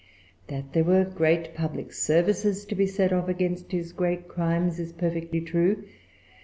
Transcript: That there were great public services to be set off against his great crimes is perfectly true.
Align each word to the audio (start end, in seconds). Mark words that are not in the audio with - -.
That 0.47 0.73
there 0.73 0.83
were 0.83 1.03
great 1.05 1.53
public 1.53 1.93
services 1.93 2.65
to 2.65 2.73
be 2.73 2.87
set 2.87 3.13
off 3.13 3.29
against 3.29 3.71
his 3.71 3.93
great 3.93 4.27
crimes 4.27 4.79
is 4.79 4.93
perfectly 4.93 5.41
true. 5.41 5.83